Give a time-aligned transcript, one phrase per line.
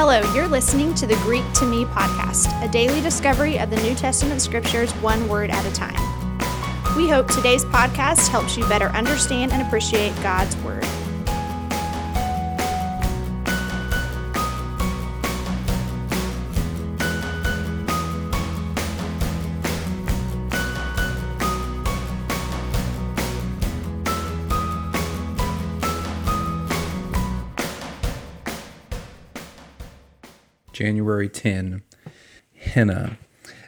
[0.00, 3.96] Hello, you're listening to the Greek to Me podcast, a daily discovery of the New
[3.96, 5.96] Testament scriptures one word at a time.
[6.96, 10.86] We hope today's podcast helps you better understand and appreciate God's Word.
[30.78, 31.82] January 10,
[32.72, 33.18] Hina.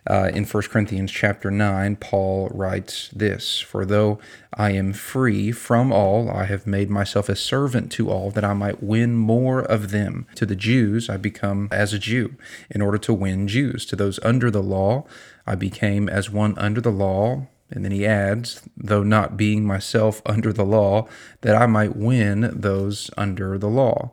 [0.08, 4.20] Uh, in 1 Corinthians chapter 9, Paul writes this For though
[4.54, 8.52] I am free from all, I have made myself a servant to all, that I
[8.52, 10.28] might win more of them.
[10.36, 12.36] To the Jews, I become as a Jew,
[12.70, 13.84] in order to win Jews.
[13.86, 15.04] To those under the law,
[15.48, 17.48] I became as one under the law.
[17.72, 21.08] And then he adds, though not being myself under the law,
[21.40, 24.12] that I might win those under the law.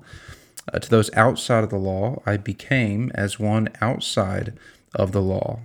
[0.73, 4.53] Uh, to those outside of the law, I became as one outside
[4.93, 5.61] of the law.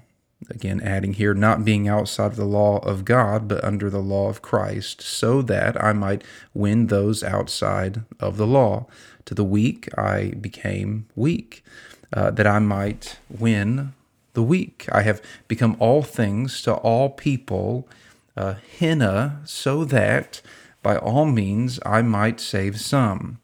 [0.50, 4.28] Again, adding here, not being outside of the law of God, but under the law
[4.28, 8.86] of Christ, so that I might win those outside of the law.
[9.26, 11.64] To the weak, I became weak,
[12.12, 13.94] uh, that I might win
[14.34, 14.88] the weak.
[14.90, 17.88] I have become all things to all people,
[18.36, 20.40] uh, hina, so that
[20.82, 23.38] by all means I might save some.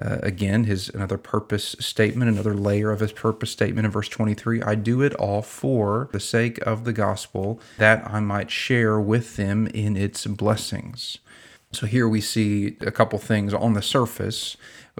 [0.00, 4.62] Uh, again, his another purpose statement, another layer of his purpose statement in verse 23
[4.62, 9.36] I do it all for the sake of the gospel, that I might share with
[9.36, 11.18] them in its blessings.
[11.72, 14.56] So here we see a couple things on the surface.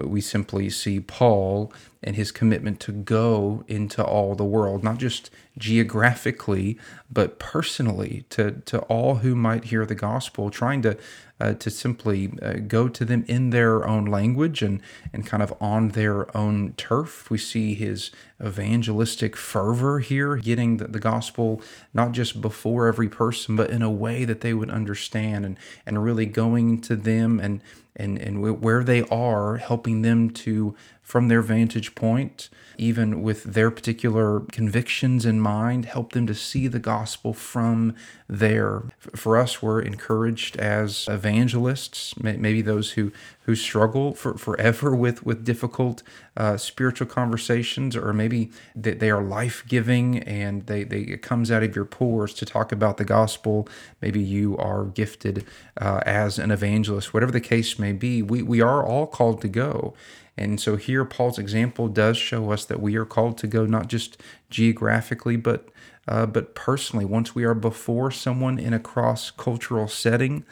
[0.07, 1.71] We simply see Paul
[2.03, 6.79] and his commitment to go into all the world, not just geographically,
[7.11, 10.97] but personally to, to all who might hear the gospel, trying to
[11.41, 14.79] uh, to simply uh, go to them in their own language and,
[15.11, 17.31] and kind of on their own turf.
[17.31, 21.59] We see his evangelistic fervor here, getting the, the gospel
[21.95, 26.03] not just before every person, but in a way that they would understand and, and
[26.03, 27.63] really going to them and,
[28.01, 30.75] and, and where they are, helping them to
[31.11, 36.69] from their vantage point, even with their particular convictions in mind, help them to see
[36.69, 37.93] the gospel from
[38.29, 38.83] there.
[39.13, 43.11] For us, we're encouraged as evangelists, maybe those who,
[43.41, 46.01] who struggle for, forever with, with difficult
[46.37, 51.51] uh, spiritual conversations, or maybe that they are life giving and they, they, it comes
[51.51, 53.67] out of your pores to talk about the gospel.
[54.01, 55.45] Maybe you are gifted
[55.75, 59.49] uh, as an evangelist, whatever the case may be, we, we are all called to
[59.49, 59.93] go.
[60.37, 63.87] And so here, Paul's example does show us that we are called to go not
[63.87, 64.17] just
[64.49, 65.69] geographically, but
[66.07, 67.05] uh, but personally.
[67.05, 70.43] Once we are before someone in a cross cultural setting,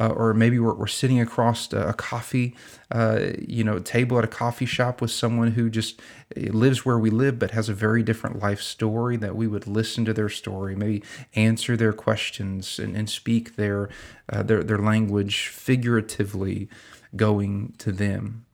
[0.00, 2.54] uh, or maybe we're, we're sitting across a, coffee,
[2.90, 6.00] uh, you know, table at a coffee shop with someone who just
[6.36, 9.16] eh, lives where we live, but has a very different life story.
[9.16, 11.02] That we would listen to their story, maybe
[11.34, 13.90] answer their questions, and, and speak their
[14.30, 16.68] uh, their their language figuratively,
[17.14, 18.46] going to them.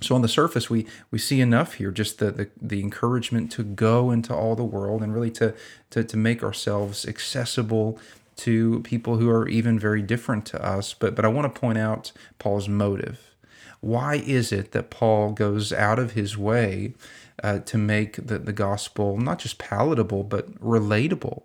[0.00, 3.64] So on the surface, we we see enough here, just the, the, the encouragement to
[3.64, 5.54] go into all the world and really to,
[5.90, 7.98] to to make ourselves accessible
[8.36, 10.94] to people who are even very different to us.
[10.94, 13.34] But but I want to point out Paul's motive.
[13.80, 16.94] Why is it that Paul goes out of his way
[17.42, 21.42] uh, to make the, the gospel not just palatable but relatable?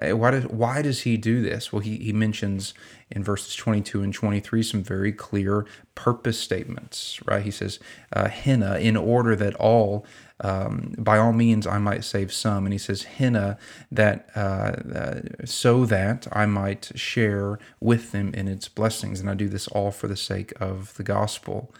[0.00, 1.72] Uh, why does why does he do this?
[1.72, 2.74] Well, he, he mentions
[3.10, 7.42] in verses 22 and 23 some very clear purpose statements, right?
[7.42, 7.78] He says,
[8.12, 10.04] uh, hina, in order that all,
[10.40, 12.66] um, by all means, I might save some.
[12.66, 13.56] And he says, hina,
[13.92, 19.20] that uh, uh, so that I might share with them in its blessings.
[19.20, 21.72] And I do this all for the sake of the gospel.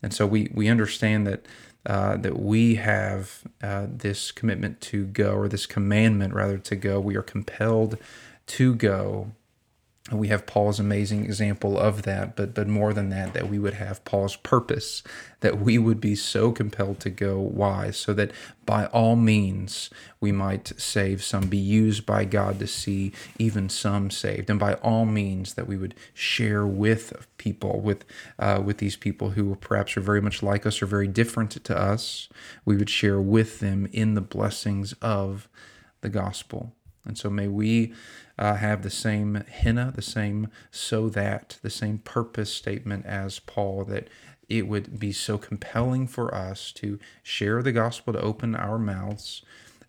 [0.00, 1.44] And so we, we understand that
[1.88, 7.00] uh, that we have uh, this commitment to go, or this commandment rather to go.
[7.00, 7.96] We are compelled
[8.48, 9.32] to go
[10.10, 13.74] we have Paul's amazing example of that, but but more than that, that we would
[13.74, 15.02] have Paul's purpose,
[15.40, 17.38] that we would be so compelled to go.
[17.38, 17.90] Why?
[17.90, 18.32] So that
[18.64, 19.90] by all means
[20.20, 24.74] we might save some, be used by God to see even some saved, and by
[24.74, 28.04] all means that we would share with people, with
[28.38, 31.78] uh, with these people who perhaps are very much like us or very different to
[31.78, 32.28] us.
[32.64, 35.48] We would share with them in the blessings of
[36.00, 36.72] the gospel.
[37.08, 37.94] And so may we
[38.38, 43.84] uh, have the same hina, the same so that, the same purpose statement as Paul,
[43.86, 44.08] that
[44.48, 49.42] it would be so compelling for us to share the gospel, to open our mouths,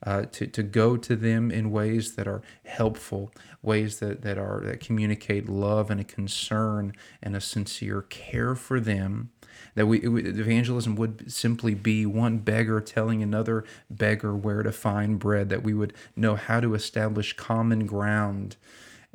[0.06, 3.32] uh, to, to go to them in ways that are helpful,
[3.62, 8.80] ways that, that are that communicate love and a concern and a sincere care for
[8.80, 9.32] them.
[9.76, 15.50] That we evangelism would simply be one beggar telling another beggar where to find bread.
[15.50, 18.56] That we would know how to establish common ground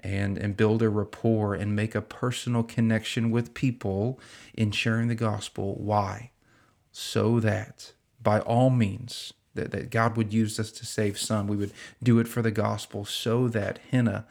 [0.00, 4.20] and and build a rapport and make a personal connection with people
[4.52, 5.76] in sharing the gospel.
[5.76, 6.30] Why?
[6.92, 11.46] So that by all means that, that God would use us to save some.
[11.46, 11.72] We would
[12.02, 14.26] do it for the gospel so that Hina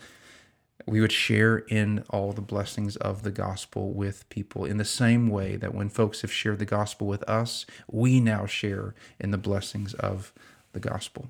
[0.86, 5.30] we would share in all the blessings of the gospel with people in the same
[5.30, 9.38] way that when folks have shared the gospel with us, we now share in the
[9.38, 10.34] blessings of
[10.74, 11.30] the gospel.